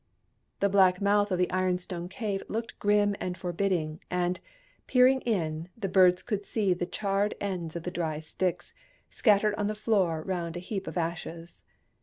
The 0.61 0.67
black 0.67 0.99
mouth 0.99 1.29
of 1.31 1.37
the 1.37 1.51
ironstone 1.51 2.09
cave 2.09 2.41
looked 2.49 2.79
grim 2.79 3.15
and 3.19 3.37
forbidding, 3.37 4.01
and, 4.09 4.39
peering 4.87 5.21
in, 5.27 5.69
the 5.77 5.87
birds 5.87 6.23
could 6.23 6.43
see 6.43 6.73
the 6.73 6.87
charred 6.87 7.35
ends 7.39 7.75
of 7.75 7.83
the 7.83 7.91
dry 7.91 8.17
sticks, 8.17 8.73
scattered 9.11 9.53
on 9.59 9.67
the 9.67 9.75
floor 9.75 10.23
round 10.23 10.57
a 10.57 10.59
heap 10.59 10.87
of 10.87 10.97
ashes. 10.97 11.63